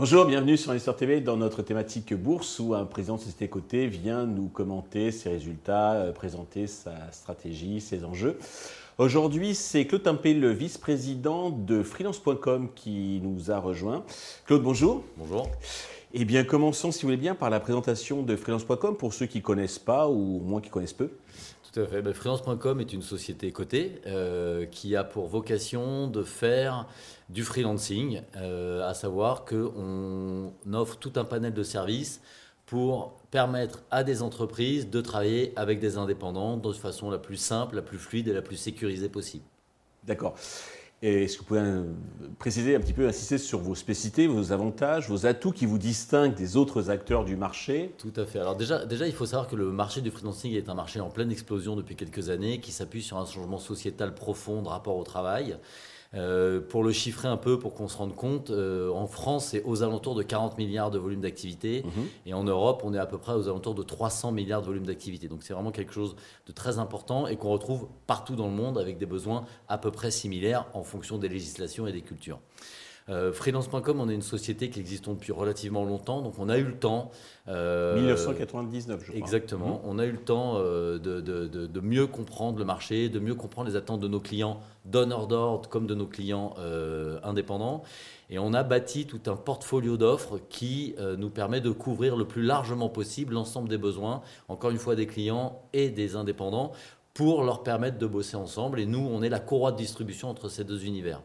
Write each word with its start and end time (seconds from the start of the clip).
Bonjour, 0.00 0.24
bienvenue 0.24 0.56
sur 0.56 0.70
Investor 0.70 0.96
TV 0.96 1.20
dans 1.20 1.36
notre 1.36 1.60
thématique 1.60 2.14
bourse 2.14 2.58
où 2.58 2.74
un 2.74 2.86
président 2.86 3.16
de 3.16 3.20
société 3.20 3.48
cotée 3.48 3.86
vient 3.86 4.24
nous 4.24 4.48
commenter 4.48 5.10
ses 5.12 5.28
résultats, 5.28 5.92
euh, 5.92 6.12
présenter 6.12 6.66
sa 6.66 7.12
stratégie, 7.12 7.82
ses 7.82 8.02
enjeux. 8.06 8.38
Aujourd'hui, 8.96 9.54
c'est 9.54 9.86
Claude 9.86 10.04
Tempé, 10.04 10.32
le 10.32 10.52
vice-président 10.52 11.50
de 11.50 11.82
freelance.com 11.82 12.70
qui 12.74 13.20
nous 13.22 13.50
a 13.50 13.58
rejoint. 13.58 14.02
Claude, 14.46 14.62
bonjour. 14.62 15.04
Bonjour. 15.18 15.50
Eh 16.12 16.24
bien, 16.24 16.42
commençons, 16.42 16.90
si 16.90 17.02
vous 17.02 17.08
voulez 17.08 17.16
bien, 17.16 17.36
par 17.36 17.50
la 17.50 17.60
présentation 17.60 18.22
de 18.22 18.34
freelance.com 18.34 18.96
pour 18.96 19.14
ceux 19.14 19.26
qui 19.26 19.38
ne 19.38 19.42
connaissent 19.42 19.78
pas 19.78 20.08
ou 20.08 20.38
au 20.38 20.40
moins 20.40 20.60
qui 20.60 20.68
connaissent 20.68 20.92
peu. 20.92 21.10
Tout 21.72 21.80
à 21.80 21.86
fait. 21.86 22.02
Ben, 22.02 22.12
freelance.com 22.12 22.80
est 22.80 22.92
une 22.92 23.02
société 23.02 23.52
cotée 23.52 24.00
euh, 24.06 24.66
qui 24.66 24.96
a 24.96 25.04
pour 25.04 25.28
vocation 25.28 26.08
de 26.08 26.24
faire 26.24 26.88
du 27.28 27.44
freelancing, 27.44 28.22
euh, 28.36 28.88
à 28.88 28.94
savoir 28.94 29.44
qu'on 29.44 30.52
offre 30.72 30.96
tout 30.96 31.12
un 31.14 31.24
panel 31.24 31.54
de 31.54 31.62
services 31.62 32.20
pour 32.66 33.12
permettre 33.30 33.84
à 33.92 34.02
des 34.02 34.22
entreprises 34.22 34.90
de 34.90 35.00
travailler 35.00 35.52
avec 35.54 35.78
des 35.78 35.96
indépendants 35.96 36.56
de 36.56 36.72
façon 36.72 37.08
la 37.08 37.18
plus 37.18 37.36
simple, 37.36 37.76
la 37.76 37.82
plus 37.82 37.98
fluide 37.98 38.26
et 38.26 38.32
la 38.32 38.42
plus 38.42 38.56
sécurisée 38.56 39.08
possible. 39.08 39.44
D'accord. 40.04 40.34
Est-ce 41.02 41.36
que 41.36 41.40
vous 41.40 41.46
pouvez 41.46 41.60
euh, 41.60 41.84
préciser 42.38 42.76
un 42.76 42.80
petit 42.80 42.92
peu, 42.92 43.08
insister 43.08 43.38
sur 43.38 43.58
vos 43.58 43.74
spécificités, 43.74 44.26
vos 44.26 44.52
avantages, 44.52 45.08
vos 45.08 45.24
atouts 45.24 45.52
qui 45.52 45.64
vous 45.64 45.78
distinguent 45.78 46.34
des 46.34 46.58
autres 46.58 46.90
acteurs 46.90 47.24
du 47.24 47.36
marché? 47.36 47.94
Tout 47.96 48.12
à 48.16 48.26
fait. 48.26 48.38
Alors 48.38 48.54
déjà, 48.54 48.84
déjà, 48.84 49.06
il 49.06 49.14
faut 49.14 49.24
savoir 49.24 49.48
que 49.48 49.56
le 49.56 49.72
marché 49.72 50.02
du 50.02 50.10
freelancing 50.10 50.52
est 50.52 50.68
un 50.68 50.74
marché 50.74 51.00
en 51.00 51.08
pleine 51.08 51.32
explosion 51.32 51.74
depuis 51.74 51.96
quelques 51.96 52.28
années, 52.28 52.60
qui 52.60 52.70
s'appuie 52.70 53.02
sur 53.02 53.16
un 53.16 53.24
changement 53.24 53.58
sociétal 53.58 54.14
profond 54.14 54.60
de 54.60 54.68
rapport 54.68 54.96
au 54.96 55.04
travail. 55.04 55.56
Euh, 56.14 56.60
pour 56.60 56.82
le 56.82 56.90
chiffrer 56.90 57.28
un 57.28 57.36
peu, 57.36 57.58
pour 57.58 57.74
qu'on 57.74 57.86
se 57.86 57.96
rende 57.96 58.16
compte, 58.16 58.50
euh, 58.50 58.90
en 58.90 59.06
France, 59.06 59.46
c'est 59.50 59.62
aux 59.62 59.84
alentours 59.84 60.16
de 60.16 60.24
40 60.24 60.58
milliards 60.58 60.90
de 60.90 60.98
volume 60.98 61.20
d'activité. 61.20 61.84
Mhm. 61.84 62.06
Et 62.26 62.34
en 62.34 62.42
Europe, 62.42 62.82
on 62.84 62.94
est 62.94 62.98
à 62.98 63.06
peu 63.06 63.18
près 63.18 63.32
aux 63.32 63.48
alentours 63.48 63.76
de 63.76 63.84
300 63.84 64.32
milliards 64.32 64.60
de 64.60 64.66
volume 64.66 64.86
d'activité. 64.86 65.28
Donc 65.28 65.44
c'est 65.44 65.52
vraiment 65.52 65.70
quelque 65.70 65.92
chose 65.92 66.16
de 66.46 66.52
très 66.52 66.78
important 66.78 67.28
et 67.28 67.36
qu'on 67.36 67.50
retrouve 67.50 67.86
partout 68.08 68.34
dans 68.34 68.48
le 68.48 68.54
monde 68.54 68.76
avec 68.76 68.98
des 68.98 69.06
besoins 69.06 69.44
à 69.68 69.78
peu 69.78 69.92
près 69.92 70.10
similaires 70.10 70.66
en 70.74 70.82
fonction 70.82 71.16
des 71.16 71.28
législations 71.28 71.86
et 71.86 71.92
des 71.92 72.02
cultures. 72.02 72.40
Euh, 73.08 73.32
freelance.com, 73.32 74.00
on 74.00 74.08
est 74.08 74.14
une 74.14 74.22
société 74.22 74.70
qui 74.70 74.78
existe 74.78 75.08
depuis 75.08 75.32
relativement 75.32 75.84
longtemps, 75.84 76.22
donc 76.22 76.34
on 76.38 76.48
a 76.48 76.58
eu 76.58 76.64
le 76.64 76.76
temps. 76.76 77.10
1999, 77.48 79.00
je 79.00 79.06
crois. 79.06 79.18
Exactement. 79.18 79.80
Mhm. 79.82 79.90
On 79.90 79.98
a 79.98 80.04
eu 80.04 80.12
le 80.12 80.18
temps 80.18 80.60
de, 80.60 80.98
de, 80.98 81.20
de, 81.46 81.80
mieux 81.80 82.06
comprendre 82.06 82.58
le 82.58 82.64
marché, 82.64 83.08
de 83.08 83.18
mieux 83.18 83.34
comprendre 83.34 83.68
les 83.68 83.76
attentes 83.76 84.00
de 84.00 84.06
nos 84.06 84.20
clients 84.20 84.60
donneurs 84.84 85.26
d'ordre 85.26 85.68
comme 85.68 85.86
de 85.86 85.94
nos 85.94 86.06
clients 86.06 86.54
euh, 86.58 87.18
indépendants. 87.22 87.82
Et 88.28 88.38
on 88.38 88.52
a 88.54 88.62
bâti 88.62 89.06
tout 89.06 89.20
un 89.26 89.36
portfolio 89.36 89.96
d'offres 89.96 90.38
qui 90.48 90.94
euh, 90.98 91.16
nous 91.16 91.30
permet 91.30 91.60
de 91.60 91.70
couvrir 91.70 92.16
le 92.16 92.26
plus 92.26 92.42
largement 92.42 92.88
possible 92.88 93.34
l'ensemble 93.34 93.68
des 93.68 93.78
besoins, 93.78 94.22
encore 94.48 94.70
une 94.70 94.78
fois 94.78 94.94
des 94.94 95.06
clients 95.06 95.62
et 95.72 95.90
des 95.90 96.16
indépendants, 96.16 96.72
pour 97.12 97.42
leur 97.42 97.62
permettre 97.62 97.98
de 97.98 98.06
bosser 98.06 98.36
ensemble. 98.36 98.80
Et 98.80 98.86
nous, 98.86 99.00
on 99.00 99.22
est 99.22 99.28
la 99.28 99.40
courroie 99.40 99.72
de 99.72 99.76
distribution 99.76 100.30
entre 100.30 100.48
ces 100.48 100.64
deux 100.64 100.84
univers. 100.84 101.20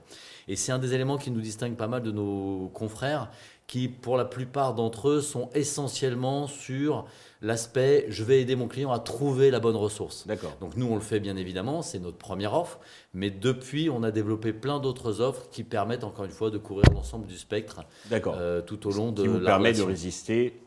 Et 0.47 0.55
c'est 0.55 0.71
un 0.71 0.79
des 0.79 0.93
éléments 0.93 1.17
qui 1.17 1.31
nous 1.31 1.41
distingue 1.41 1.75
pas 1.75 1.87
mal 1.87 2.03
de 2.03 2.11
nos 2.11 2.69
confrères, 2.73 3.29
qui 3.67 3.87
pour 3.87 4.17
la 4.17 4.25
plupart 4.25 4.75
d'entre 4.75 5.09
eux 5.09 5.21
sont 5.21 5.49
essentiellement 5.55 6.47
sur 6.47 7.05
l'aspect 7.41 8.05
je 8.09 8.23
vais 8.23 8.41
aider 8.41 8.55
mon 8.55 8.67
client 8.67 8.91
à 8.91 8.99
trouver 8.99 9.49
la 9.51 9.59
bonne 9.59 9.75
ressource. 9.75 10.27
D'accord. 10.27 10.55
Donc 10.59 10.75
nous 10.75 10.85
on 10.85 10.95
le 10.95 11.01
fait 11.01 11.19
bien 11.19 11.35
évidemment, 11.35 11.81
c'est 11.81 11.99
notre 11.99 12.17
première 12.17 12.53
offre, 12.53 12.79
mais 13.13 13.31
depuis 13.31 13.89
on 13.89 14.03
a 14.03 14.11
développé 14.11 14.53
plein 14.53 14.79
d'autres 14.79 15.21
offres 15.21 15.49
qui 15.49 15.63
permettent 15.63 16.03
encore 16.03 16.25
une 16.25 16.31
fois 16.31 16.51
de 16.51 16.57
couvrir 16.57 16.85
l'ensemble 16.93 17.25
du 17.25 17.37
spectre 17.37 17.81
euh, 18.11 18.61
tout 18.61 18.87
au 18.87 18.91
long 18.91 19.11
de 19.11 19.23
qui 19.23 19.27
vous 19.27 19.39
permet 19.39 19.73
de 19.73 19.81
résister 19.81 20.61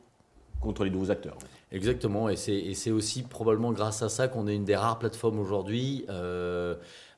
contre 0.60 0.82
les 0.82 0.90
nouveaux 0.90 1.10
acteurs. 1.12 1.36
Exactement, 1.70 2.28
et 2.30 2.36
c'est 2.36 2.90
aussi 2.90 3.22
probablement 3.22 3.72
grâce 3.72 4.02
à 4.02 4.08
ça 4.08 4.26
qu'on 4.26 4.48
est 4.48 4.54
une 4.54 4.64
des 4.64 4.74
rares 4.74 4.98
plateformes 4.98 5.38
aujourd'hui 5.38 6.06
euh, 6.08 6.74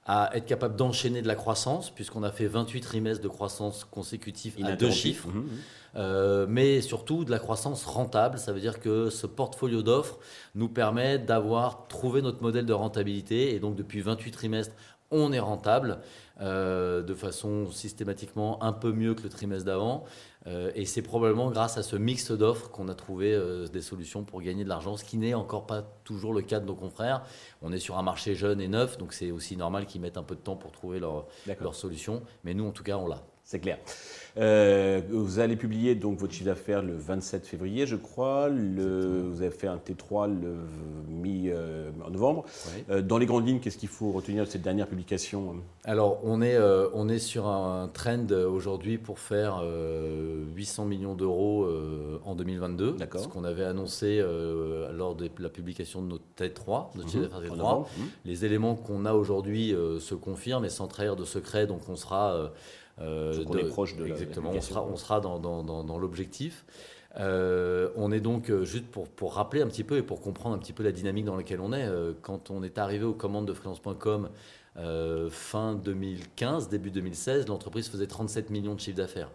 à 0.07 0.31
être 0.35 0.47
capable 0.47 0.77
d'enchaîner 0.77 1.23
de 1.23 1.29
la 1.29 1.35
croissance, 1.35 1.91
puisqu'on 1.91 2.23
a 2.23 2.31
fait 2.31 2.47
28 2.47 2.81
trimestres 2.81 3.23
de 3.23 3.29
croissance 3.29 3.85
consécutifs 3.85 4.57
à 4.63 4.73
deux 4.73 4.91
chiffres, 4.91 5.29
mmh, 5.29 5.39
mmh. 5.39 5.49
Euh, 5.97 6.47
mais 6.49 6.81
surtout 6.81 7.25
de 7.25 7.31
la 7.31 7.41
croissance 7.41 7.85
rentable. 7.85 8.39
Ça 8.39 8.53
veut 8.53 8.61
dire 8.61 8.79
que 8.81 9.11
ce 9.11 9.27
portfolio 9.27 9.83
d'offres 9.83 10.19
nous 10.55 10.69
permet 10.69 11.19
d'avoir 11.19 11.89
trouvé 11.89 12.23
notre 12.23 12.43
modèle 12.43 12.67
de 12.67 12.73
rentabilité, 12.73 13.55
et 13.55 13.59
donc 13.59 13.77
depuis 13.77 14.01
28 14.01 14.31
trimestres, 14.31 14.75
on 15.11 15.33
est 15.33 15.41
rentable 15.41 15.99
euh, 16.41 17.03
de 17.03 17.15
façon 17.15 17.71
systématiquement 17.71 18.63
un 18.63 18.73
peu 18.73 18.93
mieux 18.93 19.15
que 19.15 19.23
le 19.23 19.29
trimestre 19.29 19.67
d'avant. 19.67 20.05
Euh, 20.47 20.71
et 20.75 20.87
c'est 20.87 21.03
probablement 21.03 21.51
grâce 21.51 21.77
à 21.77 21.83
ce 21.83 21.97
mix 21.97 22.31
d'offres 22.31 22.71
qu'on 22.71 22.89
a 22.89 22.95
trouvé 22.95 23.35
euh, 23.35 23.67
des 23.67 23.83
solutions 23.83 24.25
pour 24.25 24.41
gagner 24.41 24.65
de 24.65 24.69
l'argent, 24.69 24.97
ce 24.97 25.05
qui 25.05 25.19
n'est 25.19 25.35
encore 25.35 25.67
pas 25.67 25.83
toujours 26.05 26.33
le 26.33 26.43
cas 26.43 26.61
de 26.61 26.67
nos 26.67 26.75
confrères. 26.75 27.23
On 27.61 27.73
est 27.73 27.79
sur 27.79 27.99
un 27.99 28.03
marché 28.03 28.35
jeune 28.35 28.61
et 28.61 28.69
neuf, 28.69 28.97
donc 28.97 29.13
c'est 29.13 29.31
aussi 29.31 29.57
normal 29.57 29.87
qu'ils 29.87 30.01
mettent 30.01 30.17
un 30.17 30.23
peu 30.23 30.35
de 30.35 30.41
temps 30.41 30.57
pour 30.57 30.73
trouver 30.73 30.99
leur, 30.99 31.27
leur 31.61 31.75
solution. 31.75 32.23
Mais 32.45 32.55
nous, 32.55 32.67
en 32.67 32.73
tout 32.73 32.85
cas, 32.85 32.97
on 32.97 33.07
l'a. 33.07 33.23
C'est 33.51 33.59
clair. 33.59 33.79
Euh, 34.37 35.01
vous 35.11 35.41
allez 35.41 35.57
publier 35.57 35.97
donc 35.97 36.19
votre 36.19 36.33
chiffre 36.33 36.47
d'affaires 36.47 36.83
le 36.83 36.97
27 36.97 37.47
février, 37.47 37.85
je 37.85 37.97
crois. 37.97 38.49
Le, 38.49 39.23
vous 39.29 39.43
avez 39.43 39.51
fait 39.51 39.67
un 39.67 39.77
T3 39.77 40.29
le 40.29 40.55
mi-novembre. 41.09 42.45
Euh, 42.91 43.03
dans 43.03 43.19
les 43.19 43.27
grandes 43.27 43.49
lignes, 43.49 43.59
qu'est-ce 43.59 43.79
qu'il 43.79 43.89
faut 43.89 44.13
retenir 44.13 44.45
de 44.45 44.49
cette 44.49 44.63
dernière 44.63 44.87
publication 44.87 45.57
Alors, 45.83 46.21
on 46.23 46.43
est, 46.43 46.55
euh, 46.55 46.89
on 46.95 47.09
est 47.09 47.19
sur 47.19 47.49
un 47.49 47.89
trend 47.89 48.31
aujourd'hui 48.31 48.99
pour 48.99 49.19
faire 49.19 49.65
800 50.55 50.85
millions 50.85 51.15
d'euros 51.15 51.69
en 52.25 52.37
2022. 52.37 52.97
Ce 53.17 53.27
qu'on 53.27 53.43
avait 53.43 53.65
annoncé 53.65 54.25
lors 54.93 55.17
de 55.17 55.29
la 55.41 55.49
publication 55.49 56.03
de 56.03 56.07
notre 56.07 56.25
T3, 56.37 56.97
notre 56.97 57.09
chiffre 57.09 57.29
d'affaires 57.29 57.57
T3. 57.57 57.81
Mhm. 57.81 58.07
Les 58.25 58.45
éléments 58.45 58.77
qu'on 58.77 59.05
a 59.07 59.15
aujourd'hui 59.15 59.75
se 59.99 60.15
confirment 60.15 60.65
et 60.65 60.71
sans 60.71 60.87
trahir 60.87 61.17
de 61.17 61.25
secret, 61.25 61.67
donc 61.67 61.81
on 61.89 61.97
sera 61.97 62.53
euh, 63.01 63.45
on 63.47 63.57
est 63.57 63.65
proche 63.65 63.97
de 63.97 64.07
exactement, 64.07 64.51
on 64.51 64.61
sera, 64.61 64.85
on 64.85 64.97
sera 64.97 65.21
dans, 65.21 65.39
dans, 65.39 65.63
dans, 65.63 65.99
l'objectif. 65.99 66.65
Euh, 67.19 67.89
on 67.97 68.13
est 68.13 68.21
donc, 68.21 68.51
euh, 68.51 68.65
juste 68.65 68.87
pour, 68.87 69.09
pour, 69.09 69.35
rappeler 69.35 69.63
un 69.63 69.67
petit 69.67 69.85
peu 69.85 69.97
et 69.97 70.03
pour 70.03 70.21
comprendre 70.21 70.55
un 70.55 70.59
petit 70.59 70.73
peu 70.73 70.83
la 70.83 70.93
dynamique 70.93 71.25
dans 71.25 71.37
laquelle 71.37 71.61
on 71.61 71.73
est, 71.73 71.89
quand 72.23 72.51
on 72.51 72.63
est 72.63 72.79
arrivé 72.79 73.05
aux 73.05 73.15
commandes 73.15 73.47
de 73.47 73.55
freelance.com 73.55 74.29
fin 75.31 75.75
2015, 75.75 76.69
début 76.69 76.91
2016, 76.91 77.49
l'entreprise 77.49 77.89
faisait 77.89 78.07
37 78.07 78.51
millions 78.51 78.75
de 78.75 78.81
chiffre 78.81 78.97
d'affaires. 78.97 79.31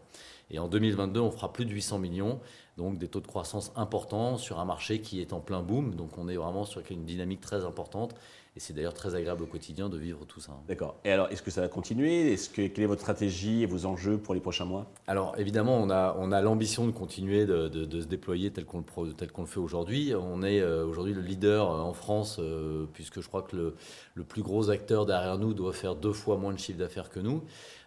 Et 0.51 0.59
en 0.59 0.67
2022, 0.67 1.19
on 1.19 1.31
fera 1.31 1.51
plus 1.51 1.65
de 1.65 1.71
800 1.71 1.99
millions, 1.99 2.39
donc 2.77 2.97
des 2.97 3.07
taux 3.07 3.21
de 3.21 3.27
croissance 3.27 3.71
importants 3.75 4.37
sur 4.37 4.59
un 4.59 4.65
marché 4.65 5.01
qui 5.01 5.21
est 5.21 5.33
en 5.33 5.39
plein 5.39 5.61
boom. 5.61 5.95
Donc 5.95 6.17
on 6.17 6.27
est 6.27 6.35
vraiment 6.35 6.65
sur 6.65 6.81
une 6.89 7.05
dynamique 7.05 7.41
très 7.41 7.65
importante 7.65 8.15
et 8.57 8.61
c'est 8.61 8.73
d'ailleurs 8.73 8.93
très 8.93 9.15
agréable 9.15 9.43
au 9.43 9.47
quotidien 9.47 9.89
de 9.89 9.97
vivre 9.97 10.25
tout 10.25 10.39
ça. 10.39 10.53
Hein. 10.53 10.63
D'accord. 10.69 10.95
Et 11.03 11.11
alors, 11.11 11.29
est-ce 11.29 11.41
que 11.41 11.51
ça 11.51 11.59
va 11.59 11.67
continuer? 11.67 12.31
Est-ce 12.31 12.49
que 12.49 12.67
quelle 12.67 12.85
est 12.85 12.87
votre 12.87 13.01
stratégie 13.01 13.63
et 13.63 13.65
vos 13.65 13.85
enjeux 13.85 14.17
pour 14.17 14.33
les 14.33 14.39
prochains 14.39 14.63
mois? 14.63 14.89
Alors, 15.07 15.37
évidemment, 15.37 15.77
on 15.77 15.89
a, 15.89 16.15
on 16.19 16.31
a 16.31 16.41
l'ambition 16.41 16.85
de 16.85 16.91
continuer 16.91 17.45
de, 17.45 17.69
se 17.99 18.07
déployer 18.07 18.51
tel 18.51 18.63
qu'on 18.63 18.83
le, 19.03 19.11
tel 19.11 19.31
qu'on 19.33 19.41
le 19.41 19.47
fait 19.47 19.59
aujourd'hui. 19.59 20.13
On 20.15 20.41
est 20.41 20.61
euh, 20.61 20.85
aujourd'hui 20.85 21.13
le 21.13 21.19
leader 21.19 21.69
euh, 21.69 21.81
en 21.81 21.91
France, 21.91 22.37
euh, 22.39 22.85
puisque 22.93 23.19
je 23.19 23.27
crois 23.27 23.41
que 23.41 23.57
le, 23.57 23.75
le, 24.13 24.23
plus 24.23 24.41
gros 24.41 24.69
acteur 24.69 25.05
derrière 25.05 25.37
nous 25.37 25.53
doit 25.53 25.73
faire 25.73 25.95
deux 25.95 26.13
fois 26.13 26.37
moins 26.37 26.53
de 26.53 26.59
chiffre 26.59 26.79
d'affaires 26.79 27.09
que 27.09 27.19
nous. 27.19 27.43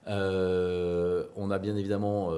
on 0.06 1.50
a 1.50 1.58
bien 1.58 1.76
évidemment 1.76 2.30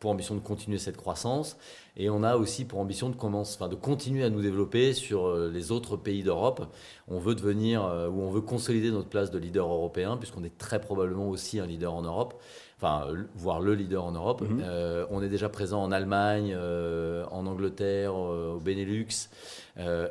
pour 0.00 0.10
ambition 0.10 0.34
de 0.34 0.40
continuer 0.40 0.78
cette 0.78 0.96
croissance. 0.96 1.56
Et 1.96 2.10
on 2.10 2.22
a 2.22 2.36
aussi 2.36 2.66
pour 2.66 2.78
ambition 2.80 3.08
de, 3.08 3.16
commencer, 3.16 3.56
enfin, 3.58 3.68
de 3.68 3.74
continuer 3.74 4.22
à 4.24 4.30
nous 4.30 4.42
développer 4.42 4.92
sur 4.92 5.26
euh, 5.26 5.50
les 5.50 5.72
autres 5.72 5.96
pays 5.96 6.22
d'Europe. 6.22 6.66
On 7.08 7.18
veut 7.18 7.34
devenir, 7.34 7.84
euh, 7.84 8.08
ou 8.08 8.20
on 8.20 8.30
veut 8.30 8.42
consolider 8.42 8.90
notre 8.90 9.08
place 9.08 9.30
de 9.30 9.38
leader 9.38 9.66
européen, 9.66 10.18
puisqu'on 10.18 10.44
est 10.44 10.58
très 10.58 10.80
probablement 10.80 11.28
aussi 11.30 11.58
un 11.58 11.66
leader 11.66 11.94
en 11.94 12.02
Europe, 12.02 12.42
enfin, 12.76 13.06
voire 13.34 13.60
le 13.60 13.74
leader 13.74 14.04
en 14.04 14.12
Europe. 14.12 14.42
Mhm. 14.42 14.62
Euh, 14.62 15.06
on 15.10 15.22
est 15.22 15.30
déjà 15.30 15.48
présent 15.48 15.82
en 15.82 15.90
Allemagne, 15.90 16.54
en 16.54 17.46
Angleterre, 17.46 18.14
au 18.14 18.60
Benelux 18.60 19.30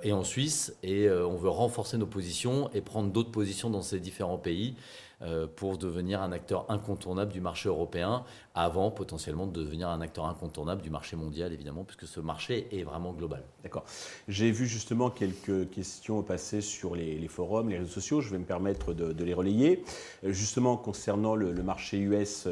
et 0.03 0.11
en 0.11 0.23
Suisse. 0.23 0.75
Et 0.81 1.07
on 1.09 1.35
veut 1.35 1.49
renforcer 1.49 1.97
nos 1.97 2.07
positions 2.07 2.71
et 2.73 2.81
prendre 2.81 3.11
d'autres 3.11 3.31
positions 3.31 3.69
dans 3.69 3.83
ces 3.83 3.99
différents 3.99 4.37
pays. 4.37 4.75
Euh, 5.21 5.47
pour 5.47 5.77
devenir 5.77 6.21
un 6.21 6.31
acteur 6.31 6.65
incontournable 6.69 7.31
du 7.31 7.41
marché 7.41 7.69
européen, 7.69 8.23
avant 8.53 8.91
potentiellement 8.91 9.47
de 9.47 9.53
devenir 9.53 9.89
un 9.89 10.01
acteur 10.01 10.25
incontournable 10.25 10.81
du 10.81 10.89
marché 10.89 11.15
mondial, 11.15 11.53
évidemment, 11.53 11.83
puisque 11.83 12.05
ce 12.05 12.19
marché 12.19 12.67
est 12.71 12.83
vraiment 12.83 13.13
global. 13.13 13.43
D'accord. 13.63 13.85
J'ai 14.27 14.51
vu 14.51 14.67
justement 14.67 15.09
quelques 15.09 15.69
questions 15.69 16.21
passer 16.21 16.61
sur 16.61 16.95
les, 16.95 17.27
forums, 17.27 17.69
les 17.69 17.77
réseaux 17.77 17.91
sociaux, 17.91 18.21
je 18.21 18.29
vais 18.29 18.37
me 18.37 18.45
permettre 18.45 18.93
de, 18.93 19.23
les 19.23 19.33
relayer. 19.33 19.83
Euh, 20.23 20.31
justement, 20.31 20.77
concernant 20.77 21.35
le, 21.35 21.53
marché 21.63 21.97
US, 21.97 22.47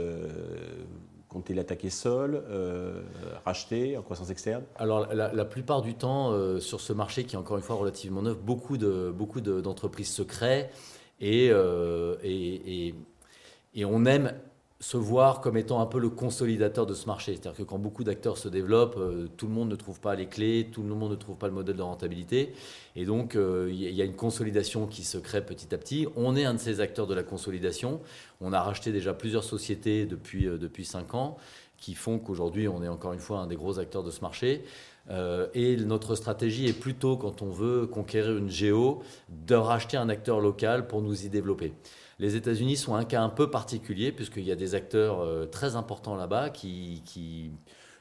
comptez 1.33 1.53
l'attaquer 1.55 1.89
seul, 1.89 2.43
euh, 2.47 3.01
racheter 3.43 3.97
en 3.97 4.03
croissance 4.03 4.29
externe? 4.29 4.63
Alors 4.75 5.13
la, 5.13 5.45
plupart 5.45 5.81
du 5.81 5.95
temps, 5.95 6.31
euh, 6.31 6.59
sur 6.59 6.79
ce 6.79 6.93
marché 6.93 7.23
qui 7.25 7.35
est 7.35 7.39
encore 7.39 7.57
une 7.57 7.63
fois 7.63 7.75
relativement 7.75 8.21
neuf, 8.21 8.37
beaucoup 8.37 8.77
d'entreprises 8.77 9.07
de, 9.07 9.11
beaucoup 9.11 9.41
d'entreprises 9.41 10.11
se 10.11 10.21
créent 10.21 10.69
et, 11.23 11.47
et, 12.23 12.95
et, 13.75 13.85
on 13.85 14.05
aime 14.05 14.33
se 14.83 14.97
voir 14.97 15.39
comme 15.39 15.55
étant 15.55 15.79
un 15.79 15.85
peu 15.85 15.97
le 15.97 16.09
consolidateur 16.09 16.85
de 16.85 16.93
ce 16.93 17.07
marché. 17.07 17.33
C'est-à-dire 17.33 17.57
que 17.57 17.63
quand 17.63 17.79
beaucoup 17.79 18.03
d'acteurs 18.03 18.37
se 18.37 18.49
développent, 18.49 18.97
euh, 18.97 19.27
tout 19.37 19.47
le 19.47 19.53
monde 19.53 19.69
ne 19.69 19.77
trouve 19.77 20.01
pas 20.01 20.13
les 20.13 20.25
clés, 20.25 20.67
tout 20.73 20.83
le 20.83 20.93
monde 20.93 21.11
ne 21.11 21.15
trouve 21.15 21.37
pas 21.37 21.47
le 21.47 21.53
modèle 21.53 21.77
de 21.77 21.81
rentabilité. 21.81 22.53
Et 22.97 23.05
donc, 23.05 23.37
euh, 23.37 23.69
il 23.71 23.79
y 23.79 24.01
a 24.01 24.05
une 24.05 24.17
consolidation 24.17 24.85
qui 24.85 25.05
se 25.05 25.17
crée 25.17 25.45
petit 25.45 25.73
à 25.73 25.77
petit. 25.77 26.05
On 26.17 26.35
est 26.35 26.43
un 26.43 26.55
de 26.55 26.59
ces 26.59 26.81
acteurs 26.81 27.07
de 27.07 27.13
la 27.13 27.23
consolidation. 27.23 28.01
On 28.41 28.51
a 28.51 28.61
racheté 28.61 28.91
déjà 28.91 29.13
plusieurs 29.13 29.45
sociétés 29.45 30.05
depuis, 30.05 30.47
euh, 30.47 30.57
depuis 30.57 30.83
5 30.83 31.15
ans 31.15 31.37
qui 31.83 31.95
font 31.95 32.17
qu'aujourd'hui, 32.17 32.69
on 32.69 32.81
est 32.81 32.87
encore 32.87 33.11
une 33.11 33.19
fois 33.19 33.39
un 33.39 33.47
des 33.47 33.57
gros 33.57 33.77
acteurs 33.77 34.03
de 34.03 34.11
ce 34.11 34.21
marché. 34.21 34.63
et 35.53 35.75
notre 35.77 36.15
stratégie 36.15 36.65
est 36.65 36.79
plutôt, 36.79 37.17
quand 37.17 37.41
on 37.41 37.49
veut 37.49 37.87
conquérir 37.87 38.37
une 38.37 38.49
géo, 38.49 39.03
de 39.27 39.55
racheter 39.55 39.97
un 39.97 40.07
acteur 40.07 40.39
local 40.39 40.87
pour 40.87 41.01
nous 41.01 41.25
y 41.25 41.29
développer. 41.29 41.73
Les 42.19 42.37
États-Unis 42.37 42.77
sont 42.77 42.95
un 42.95 43.03
cas 43.03 43.21
un 43.21 43.27
peu 43.29 43.49
particulier 43.49 44.13
puisqu'il 44.13 44.43
y 44.43 44.51
a 44.53 44.55
des 44.55 44.75
acteurs 44.75 45.19
euh, 45.19 45.45
très 45.45 45.75
importants 45.75 46.15
là-bas 46.15 46.51
qui, 46.51 47.51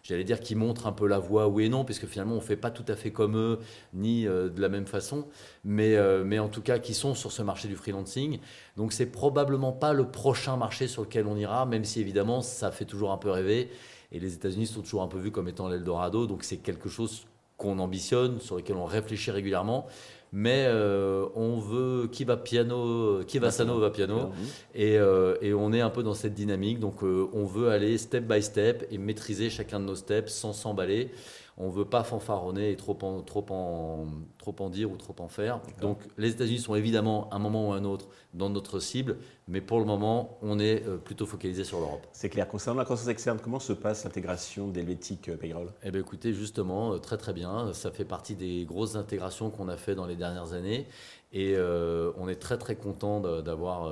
j'allais 0.03 0.25
dire, 0.25 0.41
qui 0.41 0.55
montrent 0.55 0.87
un 0.87 0.93
peu 0.93 1.07
la 1.07 1.19
voie, 1.19 1.49
oui 1.49 1.65
et 1.65 1.69
non, 1.69 1.85
puisque 1.85 2.07
finalement 2.07 2.35
on 2.35 2.39
ne 2.39 2.43
fait 2.43 2.57
pas 2.57 2.71
tout 2.71 2.85
à 2.89 2.97
fait 2.97 3.13
comme 3.13 3.37
eux, 3.37 3.59
ni 3.95 4.27
euh, 4.27 4.49
de 4.49 4.61
la 4.61 4.69
même 4.69 4.87
façon, 4.87 5.27
mais, 5.65 5.97
euh, 5.97 6.25
mais 6.25 6.39
en 6.39 6.49
tout 6.49 6.63
cas 6.63 6.79
qui 6.79 6.95
sont 6.95 7.15
sur 7.15 7.33
ce 7.33 7.43
marché 7.43 7.69
du 7.69 7.77
freelancing. 7.77 8.39
Donc 8.77 8.93
c'est 8.93 9.07
probablement 9.07 9.73
pas 9.73 9.93
le 9.93 10.09
prochain 10.09 10.57
marché 10.57 10.89
sur 10.89 11.03
lequel 11.03 11.27
on 11.27 11.37
ira, 11.37 11.67
même 11.67 11.85
si 11.85 12.01
évidemment 12.01 12.41
ça 12.41 12.71
fait 12.71 12.85
toujours 12.85 13.13
un 13.13 13.19
peu 13.19 13.31
rêver. 13.31 13.71
Et 14.11 14.21
les 14.21 14.35
États-Unis 14.35 14.67
sont 14.67 14.83
toujours 14.83 15.03
un 15.03 15.09
peu 15.09 15.19
vus 15.19 15.31
comme 15.31 15.49
étant 15.49 15.69
l'Eldorado, 15.69 16.27
donc 16.27 16.45
c'est 16.45 16.59
quelque 16.59 16.89
chose 16.89 17.25
qu'on 17.57 17.79
ambitionne, 17.79 18.41
sur 18.41 18.57
lequel 18.57 18.77
on 18.77 18.85
réfléchit 18.85 19.31
régulièrement 19.31 19.87
mais 20.33 20.65
euh, 20.67 21.27
on 21.35 21.59
veut 21.59 22.09
qui 22.11 22.25
va 22.25 22.39
piano, 22.39 23.23
qui 23.27 23.39
va 23.39 23.51
sano 23.51 23.79
va 23.79 23.91
piano, 23.91 24.31
et, 24.75 24.99
euh, 24.99 25.37
et, 25.43 25.53
on 25.53 25.73
est 25.75 25.83
un 25.83 25.91
peu 25.91 26.03
dans 26.03 26.15
cette 26.15 26.33
dynamique. 26.33 26.81
Donc 26.81 27.05
euh, 27.05 27.29
on 27.35 27.45
veut 27.45 27.69
aller 27.69 27.99
step 27.99 28.25
by 28.25 28.43
step 28.43 28.87
et 28.91 28.97
maîtriser 28.97 29.51
chacun 29.51 29.79
de 29.79 29.85
nos 29.85 29.95
steps 29.95 30.33
sans 30.33 30.55
s'emballer. 30.55 31.11
On 31.59 31.67
ne 31.67 31.73
veut 31.73 31.85
pas 31.85 32.03
fanfaronner 32.03 32.71
et 32.71 32.77
trop 32.77 32.97
en, 33.03 33.21
trop, 33.21 33.45
en, 33.51 34.07
trop 34.39 34.57
en 34.59 34.71
dire 34.71 34.91
ou 34.91 34.97
trop 34.97 35.15
en 35.19 35.29
faire. 35.29 35.61
Donc 35.83 35.99
les 36.17 36.31
États-Unis 36.31 36.61
sont 36.61 36.75
évidemment, 36.75 37.33
un 37.33 37.39
moment 37.39 37.69
ou 37.69 37.73
un 37.75 37.85
autre, 37.85 38.09
dans 38.33 38.49
notre 38.49 38.81
cible, 38.81 39.19
mais 39.49 39.61
pour 39.61 39.81
le 39.81 39.85
moment, 39.85 40.39
on 40.41 40.59
est 40.61 40.87
euh, 40.87 40.99
plutôt 40.99 41.27
focalisé 41.27 41.65
sur 41.65 41.81
l'Europe. 41.81 42.07
C'est 42.13 42.29
clair. 42.29 42.47
Concernant 42.47 42.79
la 42.79 42.85
croissance 42.85 43.09
externe, 43.09 43.39
comment 43.43 43.59
se 43.59 43.73
passe 43.73 44.05
l'intégration 44.05 44.69
d'Helvetic 44.69 45.29
euh, 45.29 45.37
Payroll? 45.37 45.73
Eh 45.83 45.91
bien 45.91 46.01
écoutez, 46.01 46.33
justement, 46.33 46.95
euh, 46.95 46.99
très 46.99 47.17
très 47.17 47.33
bien. 47.33 47.73
Ça 47.73 47.91
fait 47.91 48.05
partie 48.05 48.37
des 48.37 48.65
grosses 48.65 48.95
intégrations 48.95 49.51
qu'on 49.51 49.69
a 49.69 49.77
fait 49.77 49.97
dans 49.97 50.07
les 50.07 50.17
dernières 50.17 50.53
années. 50.53 50.87
Et 51.35 51.57
on 51.57 52.29
est 52.29 52.37
très 52.39 52.59
très 52.59 52.77
content 52.77 53.21
d'avoir 53.41 53.91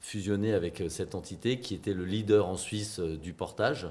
fusionné 0.00 0.52
avec 0.52 0.82
cette 0.88 1.14
entité 1.14 1.60
qui 1.60 1.76
était 1.76 1.94
le 1.94 2.04
leader 2.04 2.48
en 2.48 2.56
Suisse 2.56 2.98
du 2.98 3.32
portage. 3.32 3.88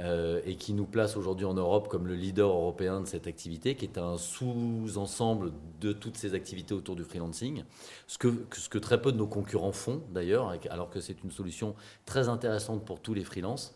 Euh, 0.00 0.40
et 0.46 0.56
qui 0.56 0.72
nous 0.72 0.86
place 0.86 1.18
aujourd'hui 1.18 1.44
en 1.44 1.52
Europe 1.52 1.88
comme 1.88 2.06
le 2.06 2.14
leader 2.14 2.48
européen 2.48 3.02
de 3.02 3.06
cette 3.06 3.26
activité, 3.26 3.74
qui 3.74 3.84
est 3.84 3.98
un 3.98 4.16
sous-ensemble 4.16 5.52
de 5.82 5.92
toutes 5.92 6.16
ces 6.16 6.32
activités 6.32 6.72
autour 6.72 6.96
du 6.96 7.04
freelancing, 7.04 7.62
ce 8.06 8.16
que, 8.16 8.46
ce 8.56 8.70
que 8.70 8.78
très 8.78 9.02
peu 9.02 9.12
de 9.12 9.18
nos 9.18 9.26
concurrents 9.26 9.72
font 9.72 9.91
d'ailleurs, 10.10 10.54
alors 10.70 10.90
que 10.90 11.00
c'est 11.00 11.22
une 11.22 11.30
solution 11.30 11.74
très 12.06 12.28
intéressante 12.28 12.84
pour 12.84 13.00
tous 13.00 13.14
les 13.14 13.24
freelances. 13.24 13.74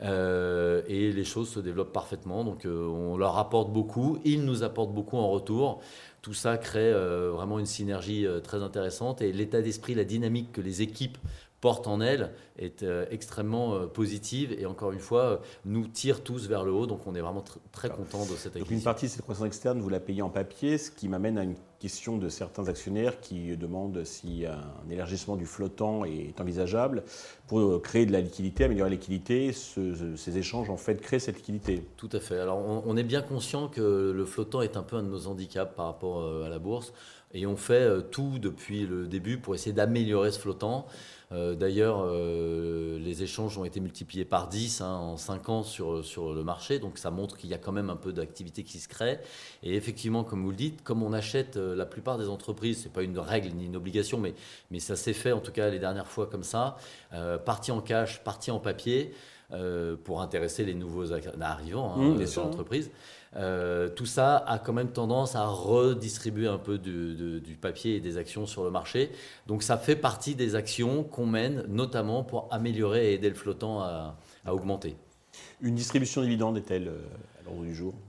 Euh, 0.00 0.82
et 0.86 1.10
les 1.10 1.24
choses 1.24 1.48
se 1.48 1.58
développent 1.58 1.92
parfaitement, 1.92 2.44
donc 2.44 2.66
euh, 2.66 2.86
on 2.86 3.16
leur 3.16 3.36
apporte 3.36 3.72
beaucoup, 3.72 4.20
ils 4.24 4.44
nous 4.44 4.62
apportent 4.62 4.94
beaucoup 4.94 5.16
en 5.16 5.28
retour. 5.28 5.80
Tout 6.22 6.34
ça 6.34 6.56
crée 6.58 6.92
vraiment 6.92 7.58
une 7.58 7.66
synergie 7.66 8.26
très 8.42 8.62
intéressante 8.62 9.22
et 9.22 9.32
l'état 9.32 9.62
d'esprit, 9.62 9.94
la 9.94 10.04
dynamique 10.04 10.52
que 10.52 10.60
les 10.60 10.82
équipes 10.82 11.16
porte 11.60 11.86
en 11.86 12.00
elle 12.00 12.30
est 12.58 12.82
euh, 12.82 13.06
extrêmement 13.10 13.74
euh, 13.74 13.86
positive 13.86 14.54
et 14.58 14.66
encore 14.66 14.92
une 14.92 15.00
fois 15.00 15.22
euh, 15.22 15.36
nous 15.64 15.86
tire 15.86 16.22
tous 16.22 16.48
vers 16.48 16.64
le 16.64 16.72
haut. 16.72 16.86
Donc 16.86 17.06
on 17.06 17.14
est 17.14 17.20
vraiment 17.20 17.44
très 17.72 17.88
content 17.88 18.24
de 18.24 18.36
cette 18.36 18.56
acquisition. 18.56 18.60
Donc 18.60 18.70
une 18.70 18.82
partie 18.82 19.06
de 19.06 19.10
cette 19.10 19.22
croissance 19.22 19.46
externe, 19.46 19.80
vous 19.80 19.88
la 19.88 20.00
payez 20.00 20.22
en 20.22 20.30
papier, 20.30 20.78
ce 20.78 20.90
qui 20.90 21.08
m'amène 21.08 21.38
à 21.38 21.42
une 21.42 21.56
question 21.80 22.16
de 22.16 22.28
certains 22.28 22.68
actionnaires 22.68 23.20
qui 23.20 23.56
demandent 23.56 24.02
si 24.04 24.44
un 24.46 24.90
élargissement 24.90 25.36
du 25.36 25.46
flottant 25.46 26.04
est 26.04 26.40
envisageable 26.40 27.04
pour 27.46 27.80
créer 27.82 28.04
de 28.04 28.10
la 28.10 28.20
liquidité, 28.20 28.64
améliorer 28.64 28.90
la 28.90 28.96
liquidité. 28.96 29.52
ces 29.52 30.38
échanges 30.38 30.70
en 30.70 30.76
fait 30.76 31.00
créent 31.00 31.20
cette 31.20 31.36
liquidité. 31.36 31.84
Tout 31.96 32.08
à 32.12 32.18
fait. 32.18 32.40
Alors 32.40 32.58
on, 32.58 32.82
on, 32.84 32.96
est 32.96 33.04
bien 33.04 33.22
conscient 33.22 33.68
que 33.68 34.10
le 34.10 34.24
flottant 34.24 34.60
est 34.60 34.76
un 34.76 34.82
peu 34.82 34.96
un 34.96 35.04
de 35.04 35.08
nos 35.08 35.28
handicaps 35.28 35.72
par 35.76 35.86
rapport 35.86 36.44
à 36.44 36.48
la 36.48 36.58
bourse 36.58 36.92
et 37.32 37.46
on 37.46 37.56
fait 37.56 38.10
tout 38.10 38.40
depuis 38.40 38.84
le 38.84 39.06
début 39.06 39.38
pour 39.38 39.54
essayer 39.54 39.72
d'améliorer 39.72 40.32
ce 40.32 40.40
flottant. 40.40 40.86
Euh, 41.30 41.54
d'ailleurs, 41.54 42.02
euh, 42.04 42.98
les 42.98 43.22
échanges 43.22 43.58
ont 43.58 43.64
été 43.64 43.80
multipliés 43.80 44.24
par 44.24 44.48
10 44.48 44.80
hein, 44.80 44.94
en 44.94 45.16
5 45.16 45.48
ans 45.48 45.62
sur, 45.62 46.04
sur 46.04 46.32
le 46.32 46.42
marché, 46.42 46.78
donc 46.78 46.98
ça 46.98 47.10
montre 47.10 47.36
qu'il 47.36 47.50
y 47.50 47.54
a 47.54 47.58
quand 47.58 47.72
même 47.72 47.90
un 47.90 47.96
peu 47.96 48.12
d'activité 48.12 48.64
qui 48.64 48.78
se 48.78 48.88
crée. 48.88 49.18
Et 49.62 49.74
effectivement, 49.74 50.24
comme 50.24 50.42
vous 50.42 50.50
le 50.50 50.56
dites, 50.56 50.82
comme 50.82 51.02
on 51.02 51.12
achète 51.12 51.56
euh, 51.56 51.76
la 51.76 51.86
plupart 51.86 52.18
des 52.18 52.28
entreprises, 52.28 52.80
c'est 52.82 52.92
pas 52.92 53.02
une 53.02 53.18
règle 53.18 53.50
ni 53.50 53.66
une 53.66 53.76
obligation, 53.76 54.18
mais, 54.18 54.34
mais 54.70 54.80
ça 54.80 54.96
s'est 54.96 55.12
fait 55.12 55.32
en 55.32 55.40
tout 55.40 55.52
cas 55.52 55.68
les 55.68 55.78
dernières 55.78 56.08
fois 56.08 56.26
comme 56.26 56.44
ça, 56.44 56.76
partie 57.44 57.72
en 57.72 57.80
cash, 57.80 58.22
partie 58.22 58.50
en 58.50 58.58
papier. 58.58 59.14
Pour 60.04 60.20
intéresser 60.20 60.64
les 60.64 60.74
nouveaux 60.74 61.12
arrivants 61.40 61.94
hein, 61.96 62.14
mmh, 62.14 62.26
sur 62.26 62.44
l'entreprise. 62.44 62.90
Euh, 63.36 63.88
tout 63.88 64.06
ça 64.06 64.36
a 64.36 64.58
quand 64.58 64.72
même 64.72 64.90
tendance 64.90 65.36
à 65.36 65.46
redistribuer 65.46 66.46
un 66.46 66.58
peu 66.58 66.78
du, 66.78 67.56
papier 67.60 67.96
et 67.96 68.00
des 68.00 68.16
actions 68.16 68.46
sur 68.46 68.64
le 68.64 68.70
marché. 68.70 69.10
Donc 69.46 69.62
ça 69.62 69.76
fait 69.76 69.96
partie 69.96 70.34
des 70.34 70.54
actions 70.54 71.04
qu'on 71.04 71.26
mène 71.26 71.64
notamment 71.68 72.24
pour 72.24 72.48
améliorer 72.50 73.10
et 73.10 73.14
aider 73.14 73.28
le 73.28 73.34
flottant 73.34 73.80
à 73.80 74.16
augmenter. 74.46 74.96
Une 75.60 75.74
distribution 75.74 76.20
de 76.20 76.26
dividendes 76.26 76.56
est-elle 76.56 76.88
euh, 76.88 77.00
à 77.37 77.37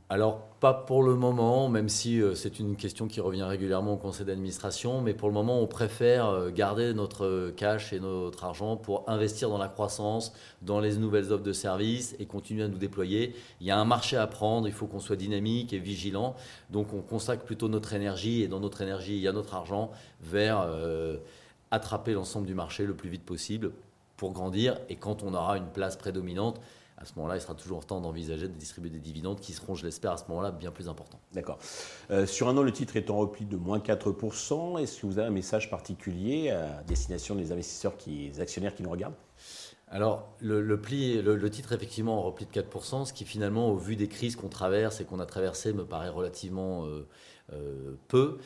Alors, 0.10 0.42
pas 0.60 0.74
pour 0.74 1.04
le 1.04 1.16
moment, 1.16 1.70
même 1.70 1.90
si 1.90 2.22
euh, 2.22 2.36
c'est 2.36 2.60
une 2.60 2.76
question 2.76 3.08
qui 3.08 3.22
revient 3.22 3.44
régulièrement 3.44 3.94
au 3.94 3.98
conseil 3.98 4.26
d'administration, 4.26 5.02
mais 5.02 5.14
pour 5.14 5.28
le 5.30 5.34
moment, 5.34 5.62
on 5.62 5.68
préfère 5.68 6.28
euh, 6.28 6.50
garder 6.50 6.94
notre 6.94 7.52
cash 7.56 7.94
et 7.94 8.00
notre 8.00 8.44
argent 8.44 8.76
pour 8.76 9.08
investir 9.08 9.50
dans 9.50 9.58
la 9.58 9.68
croissance, 9.68 10.34
dans 10.62 10.80
les 10.80 10.98
nouvelles 10.98 11.32
offres 11.32 11.44
de 11.44 11.54
services 11.54 12.16
et 12.20 12.26
continuer 12.26 12.64
à 12.64 12.68
nous 12.68 12.78
déployer. 12.78 13.36
Il 13.62 13.68
y 13.68 13.72
a 13.72 13.78
un 13.78 13.86
marché 13.86 14.18
à 14.18 14.28
prendre, 14.28 14.68
il 14.68 14.74
faut 14.74 14.88
qu'on 14.88 15.00
soit 15.00 15.16
dynamique 15.16 15.74
et 15.74 15.80
vigilant. 15.80 16.36
Donc, 16.70 16.94
on 16.94 17.02
consacre 17.02 17.44
plutôt 17.44 17.68
notre 17.68 17.94
énergie, 17.94 18.44
et 18.44 18.48
dans 18.48 18.60
notre 18.60 18.82
énergie, 18.82 19.16
il 19.16 19.22
y 19.22 19.28
a 19.28 19.32
notre 19.32 19.56
argent, 19.56 19.92
vers 20.22 20.68
attraper 21.72 22.14
l'ensemble 22.14 22.48
du 22.48 22.56
marché 22.56 22.86
le 22.86 22.94
plus 22.94 23.10
vite 23.10 23.24
possible 23.24 23.72
pour 24.18 24.32
grandir. 24.32 24.78
Et 24.90 24.96
quand 24.96 25.24
on 25.24 25.34
aura 25.34 25.58
une 25.58 25.68
place 25.68 25.96
prédominante, 25.96 26.60
à 27.00 27.06
ce 27.06 27.14
moment-là, 27.16 27.38
il 27.38 27.42
sera 27.42 27.56
toujours 27.56 27.86
temps 27.86 28.02
d'envisager 28.02 28.48
de 28.48 28.54
distribuer 28.54 28.90
des 28.90 29.00
dividendes 29.00 29.40
qui 29.40 29.54
seront, 29.54 29.74
je 29.74 29.86
l'espère, 29.86 30.12
à 30.12 30.18
ce 30.18 30.26
moment-là, 30.30 30.52
bien 30.52 30.72
plus 30.72 30.90
importants. 30.90 31.20
D'accord. 31.34 31.58
Euh, 32.12 32.26
sur 32.26 32.50
un 32.50 32.58
an, 32.58 32.62
le 32.62 32.74
titre 32.74 32.98
est 32.98 33.10
en 33.10 33.18
repli 33.18 33.46
de 33.46 33.56
moins 33.56 33.80
4%. 33.80 34.80
Est-ce 34.80 35.02
que 35.02 35.08
vous 35.08 35.18
avez 35.18 35.28
un 35.28 35.32
message 35.32 35.70
particulier 35.70 36.50
à 36.50 36.84
destination 36.84 37.36
des 37.36 37.52
investisseurs, 37.52 37.96
qui, 37.96 38.30
des 38.30 38.42
actionnaires 38.42 38.76
qui 38.76 38.84
nous 38.84 38.90
regardent? 38.90 39.16
Alors, 39.88 40.28
le, 40.40 40.80
pli, 40.80 41.20
le, 41.22 41.50
titre 41.50 41.72
effectivement 41.74 42.20
en 42.20 42.22
repli 42.22 42.46
de 42.46 42.52
4%, 42.52 43.06
ce 43.06 43.14
qui 43.14 43.26
finalement, 43.26 43.72
au 43.72 43.76
vu 43.78 43.96
des 43.96 44.08
crises 44.08 44.36
qu'on 44.36 44.50
traverse 44.50 45.02
et 45.02 45.06
qu'on 45.06 45.20
a 45.20 45.26
traversées, 45.26 45.74
me 45.74 45.84
paraît 45.84 46.10
relativement 46.10 46.86
euh, 46.86 47.08
euh, 47.54 47.96
peu. 48.08 48.38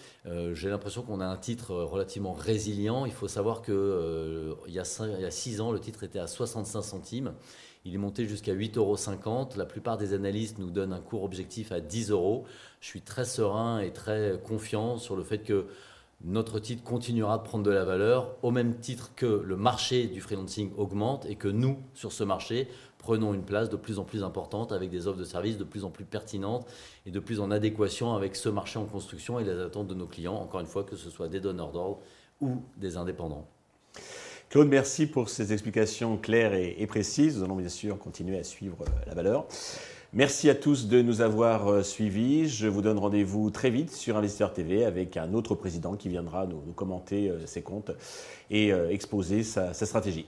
J'ai 0.53 0.69
l'impression 0.69 1.01
qu'on 1.01 1.19
a 1.19 1.25
un 1.25 1.35
titre 1.35 1.73
relativement 1.73 2.31
résilient. 2.31 3.05
Il 3.05 3.11
faut 3.11 3.27
savoir 3.27 3.61
qu'il 3.61 3.73
il, 4.67 4.73
y 4.73 4.79
a 4.79 5.31
6 5.31 5.59
ans, 5.59 5.73
le 5.73 5.79
titre 5.79 6.03
était 6.05 6.19
à 6.19 6.27
65 6.27 6.81
centimes. 6.81 7.33
Il 7.85 7.93
est 7.93 7.97
monté 7.97 8.25
jusqu'à 8.25 8.53
8,50 8.53 8.77
euros. 8.77 9.49
La 9.57 9.65
plupart 9.65 9.97
des 9.97 10.13
analystes 10.13 10.57
nous 10.57 10.71
donnent 10.71 10.93
un 10.93 11.01
cours 11.01 11.23
objectif 11.23 11.71
à 11.71 11.81
10 11.81 12.11
euros. 12.11 12.45
Je 12.79 12.87
suis 12.87 13.01
très 13.01 13.25
serein 13.25 13.79
et 13.79 13.91
très 13.91 14.39
confiant 14.43 14.97
sur 14.97 15.15
le 15.15 15.23
fait 15.23 15.39
que 15.39 15.67
notre 16.23 16.59
titre 16.59 16.83
continuera 16.83 17.37
de 17.37 17.43
prendre 17.43 17.65
de 17.65 17.71
la 17.71 17.83
valeur 17.83 18.37
au 18.43 18.51
même 18.51 18.77
titre 18.77 19.11
que 19.15 19.25
le 19.25 19.57
marché 19.57 20.07
du 20.07 20.21
freelancing 20.21 20.71
augmente 20.77 21.25
et 21.25 21.35
que 21.35 21.49
nous, 21.49 21.77
sur 21.93 22.13
ce 22.13 22.23
marché, 22.23 22.69
prenons 22.97 23.33
une 23.33 23.43
place 23.43 23.69
de 23.69 23.75
plus 23.75 23.99
en 23.99 24.05
plus 24.05 24.23
importante 24.23 24.71
avec 24.71 24.89
des 24.89 25.07
offres 25.07 25.19
de 25.19 25.25
services 25.25 25.57
de 25.57 25.65
plus 25.65 25.83
en 25.83 25.89
plus 25.89 26.05
pertinentes 26.05 26.65
et 27.05 27.11
de 27.11 27.19
plus 27.19 27.41
en 27.41 27.51
adéquation 27.51 28.15
avec 28.15 28.37
ce 28.37 28.47
marché 28.47 28.79
en 28.79 28.85
construction 28.85 29.39
et 29.39 29.43
les 29.43 29.59
attentes 29.59 29.87
de 29.87 29.95
nos 29.95 30.07
clients, 30.07 30.35
encore 30.35 30.61
une 30.61 30.67
fois, 30.67 30.85
que 30.85 30.95
ce 30.95 31.09
soit 31.09 31.27
des 31.27 31.41
donneurs 31.41 31.73
d'ordre 31.73 31.99
ou 32.39 32.61
des 32.77 32.95
indépendants. 32.95 33.45
Claude, 34.53 34.69
merci 34.69 35.07
pour 35.07 35.29
ces 35.29 35.51
explications 35.51 36.15
claires 36.15 36.53
et, 36.53 36.85
précises. 36.85 37.39
Nous 37.39 37.43
allons 37.43 37.55
bien 37.55 37.69
sûr 37.69 37.97
continuer 37.97 38.37
à 38.37 38.43
suivre 38.43 38.83
euh, 38.83 38.91
la 39.07 39.15
valeur. 39.15 39.47
Merci 40.13 40.47
à 40.47 40.53
tous 40.53 40.87
de 40.87 41.01
nous 41.01 41.21
avoir 41.21 41.69
euh, 41.69 41.81
suivis. 41.81 42.47
Je 42.47 42.67
vous 42.67 42.83
donne 42.83 42.99
rendez-vous 42.99 43.49
très 43.49 43.71
vite 43.71 43.89
sur 43.89 44.15
Investisseur 44.15 44.53
TV 44.53 44.85
avec 44.85 45.17
un 45.17 45.33
autre 45.33 45.55
président 45.55 45.95
qui 45.95 46.07
viendra 46.07 46.45
nous, 46.45 46.59
commenter 46.75 47.31
euh, 47.31 47.47
ses 47.47 47.63
comptes 47.63 47.89
et 48.51 48.69
exposer 48.91 49.41
sa 49.41 49.73
stratégie. 49.73 50.27